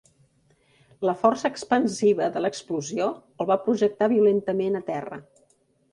La 1.07 1.13
força 1.23 1.51
expansiva 1.57 2.31
de 2.37 2.43
l'explosió 2.45 3.11
el 3.45 3.51
va 3.53 3.61
projectar 3.67 4.09
violentament 4.19 4.81
a 4.81 4.87
terra. 4.93 5.21